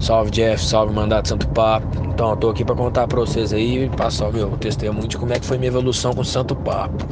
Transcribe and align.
Salve 0.00 0.30
Jeff, 0.30 0.64
salve 0.64 0.94
Mandato 0.94 1.28
Santo 1.28 1.46
Papo. 1.48 1.86
Então, 2.06 2.30
eu 2.30 2.36
tô 2.36 2.48
aqui 2.48 2.64
para 2.64 2.74
contar 2.74 3.06
para 3.06 3.20
vocês 3.20 3.52
aí, 3.52 3.86
passar 3.90 4.32
meu 4.32 4.48
testemunho 4.56 5.06
de 5.06 5.18
como 5.18 5.34
é 5.34 5.38
que 5.38 5.44
foi 5.44 5.58
minha 5.58 5.68
evolução 5.68 6.14
com 6.14 6.22
o 6.22 6.24
Santo 6.24 6.56
Papo. 6.56 7.06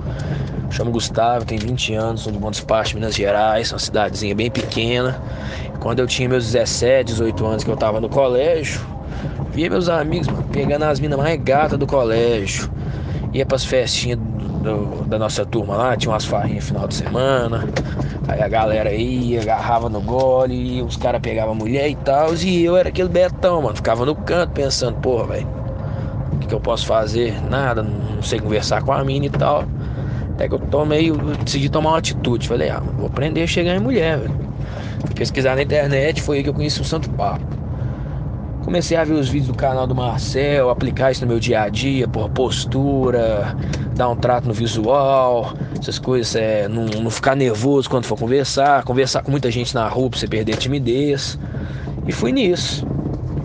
Chamo 0.70 0.90
Gustavo, 0.90 1.44
tenho 1.44 1.60
20 1.60 1.92
anos, 1.92 2.22
sou 2.22 2.32
de 2.32 2.38
Montes 2.38 2.60
Pastos, 2.60 2.94
Minas 2.94 3.14
Gerais, 3.14 3.70
uma 3.72 3.78
cidadezinha 3.78 4.34
bem 4.34 4.50
pequena. 4.50 5.20
Quando 5.80 5.98
eu 5.98 6.06
tinha 6.06 6.26
meus 6.30 6.46
17, 6.46 7.12
18 7.12 7.46
anos 7.46 7.62
que 7.62 7.70
eu 7.70 7.76
tava 7.76 8.00
no 8.00 8.08
colégio, 8.08 8.80
via 9.52 9.68
meus 9.68 9.90
amigos 9.90 10.26
mano, 10.26 10.44
pegando 10.50 10.84
as 10.84 10.98
minas 10.98 11.18
mais 11.18 11.38
gatas 11.42 11.78
do 11.78 11.86
colégio. 11.86 12.70
Ia 13.32 13.44
pras 13.44 13.64
festinhas 13.64 14.18
do, 14.18 15.04
da 15.06 15.18
nossa 15.18 15.44
turma 15.44 15.76
lá, 15.76 15.96
tinha 15.96 16.12
umas 16.12 16.24
farrinhas 16.24 16.64
final 16.64 16.88
de 16.88 16.94
semana. 16.94 17.64
Aí 18.26 18.42
a 18.42 18.48
galera 18.48 18.92
ia, 18.92 19.42
agarrava 19.42 19.88
no 19.88 20.00
gole, 20.00 20.82
os 20.82 20.96
caras 20.96 21.20
pegavam 21.20 21.54
mulher 21.54 21.88
e 21.88 21.96
tal. 21.96 22.34
E 22.34 22.64
eu 22.64 22.76
era 22.76 22.88
aquele 22.88 23.08
betão, 23.08 23.62
mano. 23.62 23.76
Ficava 23.76 24.04
no 24.04 24.14
canto 24.14 24.52
pensando, 24.52 24.96
porra, 24.96 25.26
velho, 25.34 25.48
o 26.32 26.38
que, 26.38 26.46
que, 26.48 26.54
eu 26.54 26.60
posso 26.60 26.86
fazer? 26.86 27.34
Nada, 27.48 27.82
não 27.82 28.22
sei 28.22 28.38
conversar 28.38 28.82
com 28.82 28.92
a 28.92 29.04
mina 29.04 29.26
e 29.26 29.30
tal. 29.30 29.64
Até 30.34 30.48
que 30.48 30.54
eu 30.54 30.58
tomei, 30.58 31.10
eu 31.10 31.16
decidi 31.44 31.68
tomar 31.68 31.90
uma 31.90 31.98
atitude. 31.98 32.48
Falei, 32.48 32.70
ah, 32.70 32.80
vou 32.96 33.06
aprender 33.06 33.42
a 33.42 33.46
chegar 33.46 33.74
em 33.74 33.80
mulher, 33.80 34.18
velho. 34.18 34.34
Pesquisar 35.14 35.56
na 35.56 35.62
internet, 35.62 36.22
foi 36.22 36.38
aí 36.38 36.42
que 36.42 36.48
eu 36.48 36.54
conheci 36.54 36.80
o 36.80 36.84
Santo 36.84 37.10
Papo. 37.10 37.57
Comecei 38.68 38.98
a 38.98 39.02
ver 39.02 39.14
os 39.14 39.30
vídeos 39.30 39.48
do 39.48 39.54
canal 39.54 39.86
do 39.86 39.94
Marcel, 39.94 40.68
aplicar 40.68 41.10
isso 41.10 41.22
no 41.22 41.26
meu 41.26 41.40
dia 41.40 41.62
a 41.62 41.70
dia, 41.70 42.06
por 42.06 42.28
postura, 42.28 43.56
dar 43.96 44.10
um 44.10 44.14
trato 44.14 44.46
no 44.46 44.52
visual, 44.52 45.54
essas 45.80 45.98
coisas, 45.98 46.36
é, 46.36 46.68
não, 46.68 46.84
não 46.84 47.10
ficar 47.10 47.34
nervoso 47.34 47.88
quando 47.88 48.04
for 48.04 48.18
conversar, 48.18 48.84
conversar 48.84 49.22
com 49.22 49.30
muita 49.30 49.50
gente 49.50 49.74
na 49.74 49.88
rua 49.88 50.10
pra 50.10 50.18
você 50.18 50.28
perder 50.28 50.52
a 50.52 50.56
timidez. 50.58 51.38
E 52.06 52.12
fui 52.12 52.30
nisso. 52.30 52.86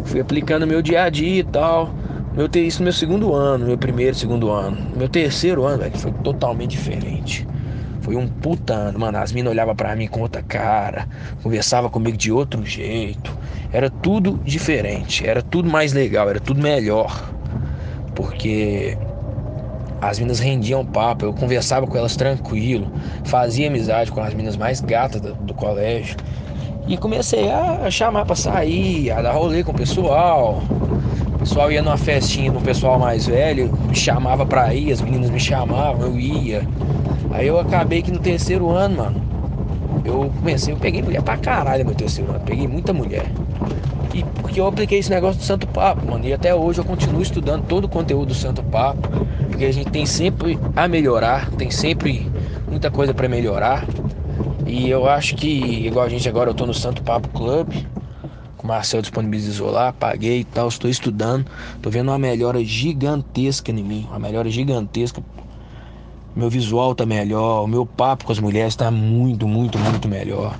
Fui 0.03 0.19
aplicando 0.19 0.67
meu 0.67 0.81
dia 0.81 1.03
a 1.03 1.09
dia 1.09 1.39
e 1.39 1.43
tal. 1.45 1.93
Meu, 2.35 2.49
isso 2.61 2.79
no 2.79 2.83
meu 2.83 2.93
segundo 2.93 3.33
ano, 3.33 3.65
meu 3.65 3.77
primeiro, 3.77 4.17
segundo 4.17 4.51
ano. 4.51 4.77
Meu 4.93 5.07
terceiro 5.07 5.63
ano, 5.63 5.83
velho, 5.83 5.97
foi 5.97 6.11
totalmente 6.11 6.71
diferente. 6.71 7.47
Foi 8.01 8.17
um 8.17 8.27
puta 8.27 8.73
ano, 8.73 8.99
mano. 8.99 9.17
As 9.17 9.31
minas 9.31 9.53
olhavam 9.53 9.73
pra 9.73 9.95
mim 9.95 10.05
com 10.05 10.19
outra 10.19 10.43
cara, 10.43 11.07
conversava 11.41 11.89
comigo 11.89 12.17
de 12.17 12.29
outro 12.29 12.65
jeito. 12.65 13.31
Era 13.73 13.89
tudo 13.89 14.39
diferente, 14.45 15.25
era 15.25 15.41
tudo 15.41 15.67
mais 15.67 15.93
legal, 15.93 16.29
era 16.29 16.39
tudo 16.39 16.61
melhor. 16.61 17.33
Porque 18.13 18.95
as 19.99 20.19
minas 20.19 20.39
rendiam 20.39 20.85
papo, 20.85 21.25
eu 21.25 21.33
conversava 21.33 21.87
com 21.87 21.97
elas 21.97 22.15
tranquilo, 22.15 22.87
fazia 23.23 23.67
amizade 23.67 24.11
com 24.11 24.21
as 24.21 24.31
minas 24.35 24.55
mais 24.55 24.79
gatas 24.79 25.19
do, 25.19 25.33
do 25.33 25.55
colégio. 25.55 26.15
E 26.87 26.95
comecei 26.97 27.49
a 27.49 27.89
chamar 27.89 28.25
pra 28.25 28.35
sair, 28.35 29.09
a 29.09 29.23
dar 29.23 29.31
rolê 29.31 29.63
com 29.63 29.71
o 29.71 29.75
pessoal. 29.75 30.61
O 31.33 31.39
pessoal 31.39 31.71
ia 31.71 31.81
numa 31.81 31.97
festinha 31.97 32.51
no 32.51 32.61
pessoal 32.61 32.99
mais 32.99 33.25
velho, 33.25 33.71
me 33.89 33.95
chamava 33.95 34.45
pra 34.45 34.71
ir, 34.75 34.91
as 34.91 35.01
meninas 35.01 35.31
me 35.31 35.39
chamavam, 35.39 36.03
eu 36.03 36.19
ia. 36.19 36.63
Aí 37.31 37.47
eu 37.47 37.57
acabei 37.57 38.03
que 38.03 38.11
no 38.11 38.19
terceiro 38.19 38.69
ano, 38.69 38.97
mano, 38.97 39.17
eu 40.05 40.31
comecei, 40.39 40.71
eu 40.71 40.77
peguei 40.77 41.01
mulher 41.01 41.23
pra 41.23 41.37
caralho 41.37 41.83
no 41.83 41.95
terceiro 41.95 42.29
ano, 42.29 42.41
peguei 42.45 42.67
muita 42.67 42.93
mulher. 42.93 43.31
E 44.13 44.23
porque 44.41 44.59
eu 44.59 44.67
apliquei 44.67 44.99
esse 44.99 45.09
negócio 45.09 45.39
do 45.39 45.45
Santo 45.45 45.67
Papo, 45.67 46.05
mano, 46.05 46.25
e 46.25 46.33
até 46.33 46.53
hoje 46.53 46.79
eu 46.79 46.85
continuo 46.85 47.21
estudando 47.21 47.65
todo 47.67 47.85
o 47.85 47.89
conteúdo 47.89 48.27
do 48.27 48.35
Santo 48.35 48.61
Papo, 48.63 49.07
porque 49.49 49.65
a 49.65 49.71
gente 49.71 49.89
tem 49.89 50.05
sempre 50.05 50.59
a 50.75 50.87
melhorar, 50.87 51.49
tem 51.51 51.71
sempre 51.71 52.27
muita 52.69 52.91
coisa 52.91 53.13
para 53.13 53.27
melhorar. 53.27 53.87
E 54.65 54.89
eu 54.89 55.07
acho 55.07 55.35
que, 55.35 55.87
igual 55.87 56.05
a 56.05 56.09
gente 56.09 56.27
agora, 56.29 56.49
eu 56.49 56.53
tô 56.53 56.65
no 56.65 56.73
Santo 56.73 57.01
Papo 57.01 57.27
Club, 57.29 57.67
o 58.61 58.67
Marcel 58.67 59.01
disponibilizou 59.01 59.69
lá, 59.71 59.91
paguei 59.91 60.39
e 60.39 60.43
tal, 60.43 60.67
estou 60.67 60.89
estudando, 60.89 61.45
tô 61.81 61.89
vendo 61.89 62.09
uma 62.09 62.19
melhora 62.19 62.63
gigantesca 62.63 63.71
em 63.71 63.83
mim, 63.83 64.07
uma 64.09 64.19
melhora 64.19 64.49
gigantesca 64.49 65.21
meu 66.35 66.49
visual 66.49 66.95
tá 66.95 67.05
melhor, 67.05 67.63
o 67.63 67.67
meu 67.67 67.85
papo 67.85 68.25
com 68.25 68.31
as 68.31 68.39
mulheres 68.39 68.75
tá 68.75 68.89
muito, 68.89 69.47
muito, 69.47 69.77
muito 69.77 70.07
melhor. 70.07 70.57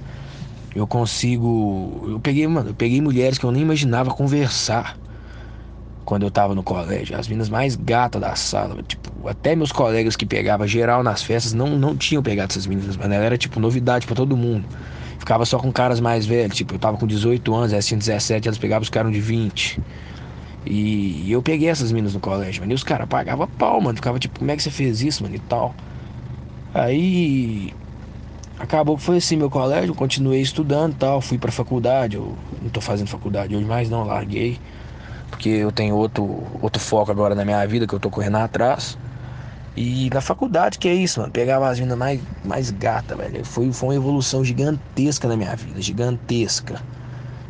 Eu 0.76 0.88
consigo. 0.88 2.06
Eu 2.10 2.20
peguei, 2.20 2.48
mano, 2.48 2.72
eu 2.72 2.76
peguei 2.76 3.02
mulheres 3.02 3.38
que 3.38 3.46
eu 3.46 3.52
nem 3.52 3.62
imaginava 3.62 4.12
conversar 4.12 4.98
quando 6.06 6.24
eu 6.24 6.32
tava 6.32 6.56
no 6.56 6.64
colégio. 6.64 7.18
As 7.18 7.28
meninas 7.28 7.50
mais 7.50 7.76
gatas 7.76 8.22
da 8.22 8.36
sala. 8.36 8.82
Tipo, 8.84 9.28
até 9.28 9.56
meus 9.56 9.72
colegas 9.72 10.16
que 10.16 10.26
pegavam 10.26 10.68
geral 10.68 11.04
nas 11.04 11.24
festas 11.24 11.54
não, 11.54 11.78
não 11.78 11.96
tinham 11.96 12.24
pegado 12.24 12.52
essas 12.52 12.66
meninas, 12.66 12.98
mas 12.98 13.12
ela 13.12 13.24
era 13.24 13.38
tipo 13.38 13.60
novidade 13.60 14.06
para 14.06 14.16
todo 14.16 14.36
mundo. 14.36 14.68
Ficava 15.20 15.46
só 15.46 15.58
com 15.60 15.72
caras 15.72 16.00
mais 16.00 16.26
velhos. 16.26 16.58
Tipo, 16.58 16.76
eu 16.76 16.80
tava 16.80 16.98
com 16.98 17.08
18 17.08 17.54
anos, 17.54 17.72
elas 17.72 17.86
tinham 17.86 18.00
17, 18.00 18.48
elas 18.48 18.58
pegavam 18.58 18.84
os 18.84 18.90
caras 18.90 19.12
de 19.12 19.22
20. 19.22 19.80
E 20.66 21.32
eu 21.32 21.42
peguei 21.42 21.70
essas 21.70 21.92
minas 21.92 22.14
no 22.14 22.20
colégio, 22.20 22.62
mano. 22.62 22.72
E 22.74 22.76
os 22.76 22.84
caras 22.84 23.08
pagavam 23.08 23.48
pau, 23.48 23.82
mano. 23.82 23.96
Ficava 23.96 24.20
tipo, 24.20 24.40
como 24.40 24.52
é 24.52 24.56
que 24.56 24.64
você 24.64 24.72
fez 24.72 25.02
isso, 25.02 25.24
mano? 25.24 25.36
E 25.36 25.40
tal. 25.40 25.76
Aí. 26.74 27.74
Acabou 28.60 28.98
que 28.98 29.04
foi 29.04 29.18
assim 29.18 29.38
meu 29.38 29.50
colégio. 29.50 29.96
Continuei 29.96 30.42
estudando 30.42 30.96
tal. 30.96 31.22
Fui 31.22 31.38
pra 31.38 31.52
faculdade. 31.52 32.16
Eu 32.18 32.38
não 32.62 32.70
tô 32.70 32.82
fazendo 32.82 33.08
faculdade 33.08 33.56
hoje 33.56 33.66
mais, 33.66 33.90
não. 33.90 34.04
Larguei. 34.04 34.60
Porque 35.30 35.50
eu 35.50 35.72
tenho 35.72 35.96
outro, 35.96 36.24
outro 36.62 36.82
foco 36.82 37.12
agora 37.12 37.36
na 37.36 37.44
minha 37.44 37.66
vida 37.68 37.88
que 37.88 37.94
eu 37.94 38.00
tô 38.00 38.10
correndo 38.10 38.38
atrás. 38.38 38.98
E 39.76 40.10
na 40.14 40.22
faculdade, 40.22 40.78
que 40.78 40.88
é 40.88 40.94
isso, 40.94 41.20
mano. 41.20 41.32
Pegava 41.32 41.68
as 41.68 41.80
minas 41.80 41.98
mais, 41.98 42.22
mais 42.44 42.70
gata, 42.70 43.16
velho. 43.16 43.44
Foi, 43.44 43.72
foi 43.74 43.90
uma 43.90 43.96
evolução 43.96 44.46
gigantesca 44.46 45.28
na 45.28 45.36
minha 45.36 45.56
vida. 45.56 45.82
Gigantesca. 45.82 46.80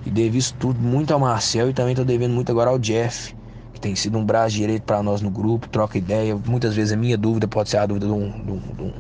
E 0.06 0.10
devo 0.10 0.38
isso 0.38 0.56
tudo 0.58 0.82
muito 0.82 1.14
ao 1.14 1.20
Marcel 1.20 1.70
e 1.70 1.74
também 1.74 1.96
tô 1.96 2.04
devendo 2.04 2.34
muito 2.34 2.52
agora 2.52 2.70
ao 2.70 2.80
Jeff, 2.80 3.34
que 3.74 3.80
tem 3.80 3.96
sido 3.96 4.18
um 4.18 4.26
braço 4.26 4.56
direito 4.56 4.84
para 4.84 5.02
nós 5.02 5.22
no 5.22 5.30
grupo, 5.30 5.68
troca 5.70 5.98
ideia. 5.98 6.36
Muitas 6.46 6.76
vezes 6.76 6.92
a 6.94 6.98
minha 6.98 7.18
dúvida 7.18 7.48
pode 7.48 7.70
ser 7.70 7.78
a 7.78 7.86
dúvida 7.86 8.08
de 8.08 8.12
um, 8.12 8.30
de 8.30 8.52
um, 8.52 8.60
de 8.60 8.82
um, 8.82 8.94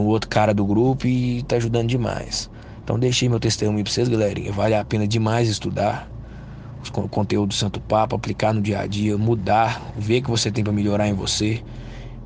um 0.00 0.06
outro 0.06 0.28
cara 0.28 0.54
do 0.54 0.64
grupo 0.64 1.06
e 1.06 1.42
tá 1.42 1.56
ajudando 1.56 1.88
demais. 1.88 2.50
Então 2.82 2.98
deixei 2.98 3.28
meu 3.28 3.38
testemunho 3.38 3.84
pra 3.84 3.92
vocês, 3.92 4.08
galerinha. 4.08 4.52
Vale 4.52 4.74
a 4.74 4.84
pena 4.84 5.06
demais 5.06 5.48
estudar 5.48 6.10
o 6.96 7.08
conteúdo 7.08 7.48
do 7.48 7.54
Santo 7.54 7.80
Papa, 7.80 8.16
aplicar 8.16 8.52
no 8.52 8.60
dia 8.60 8.80
a 8.80 8.86
dia, 8.86 9.16
mudar, 9.16 9.80
ver 9.96 10.18
o 10.18 10.22
que 10.24 10.30
você 10.30 10.50
tem 10.50 10.64
para 10.64 10.72
melhorar 10.72 11.06
em 11.06 11.14
você. 11.14 11.62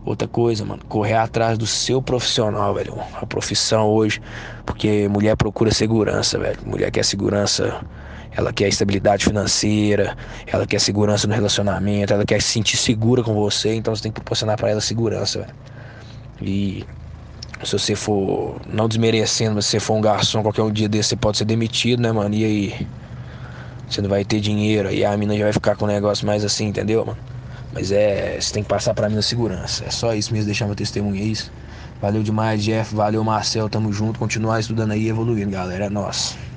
Outra 0.04 0.26
coisa, 0.26 0.64
mano, 0.64 0.82
correr 0.88 1.14
atrás 1.14 1.58
do 1.58 1.66
seu 1.66 2.00
profissional, 2.00 2.74
velho. 2.74 2.94
A 3.20 3.26
profissão 3.26 3.88
hoje, 3.88 4.20
porque 4.64 5.08
mulher 5.08 5.36
procura 5.36 5.72
segurança, 5.72 6.38
velho. 6.38 6.58
Mulher 6.64 6.90
quer 6.90 7.04
segurança, 7.04 7.84
ela 8.30 8.52
quer 8.52 8.68
estabilidade 8.68 9.24
financeira, 9.24 10.16
ela 10.46 10.66
quer 10.66 10.80
segurança 10.80 11.26
no 11.26 11.34
relacionamento, 11.34 12.12
ela 12.12 12.24
quer 12.24 12.40
se 12.40 12.48
sentir 12.52 12.76
segura 12.76 13.22
com 13.22 13.34
você, 13.34 13.74
então 13.74 13.94
você 13.94 14.04
tem 14.04 14.12
que 14.12 14.20
proporcionar 14.20 14.56
para 14.56 14.70
ela 14.70 14.80
segurança, 14.80 15.40
velho. 15.40 15.54
E 16.40 16.84
se 17.64 17.72
você 17.72 17.94
for, 17.94 18.60
não 18.66 18.88
desmerecendo, 18.88 19.54
mas 19.56 19.66
se 19.66 19.72
você 19.72 19.80
for 19.80 19.94
um 19.94 20.00
garçom, 20.00 20.42
qualquer 20.42 20.62
um 20.62 20.72
dia 20.72 20.88
desse 20.88 21.10
você 21.10 21.16
pode 21.16 21.38
ser 21.38 21.44
demitido, 21.44 22.02
né, 22.02 22.12
mano? 22.12 22.34
E 22.34 22.44
aí? 22.44 22.88
Você 23.88 24.02
não 24.02 24.08
vai 24.08 24.24
ter 24.24 24.40
dinheiro, 24.40 24.88
aí 24.88 25.04
a 25.04 25.16
mina 25.16 25.36
já 25.36 25.44
vai 25.44 25.52
ficar 25.52 25.76
com 25.76 25.84
um 25.84 25.88
negócio 25.88 26.26
mais 26.26 26.44
assim, 26.44 26.66
entendeu, 26.66 27.04
mano? 27.06 27.18
Mas 27.72 27.92
é, 27.92 28.40
você 28.40 28.52
tem 28.52 28.62
que 28.62 28.68
passar 28.68 28.94
para 28.94 29.08
mim 29.08 29.16
na 29.16 29.22
segurança. 29.22 29.84
É 29.84 29.90
só 29.90 30.14
isso 30.14 30.32
mesmo, 30.32 30.46
deixar 30.46 30.66
meu 30.66 30.74
testemunho, 30.74 31.16
é 31.16 31.24
isso. 31.24 31.52
Valeu 32.00 32.22
demais, 32.22 32.62
Jeff. 32.62 32.94
Valeu, 32.94 33.22
Marcel. 33.24 33.68
Tamo 33.68 33.92
junto. 33.92 34.18
Continuar 34.18 34.60
estudando 34.60 34.92
aí 34.92 35.02
e 35.04 35.08
evoluindo, 35.08 35.50
galera. 35.50 35.86
É 35.86 35.90
nosso. 35.90 36.36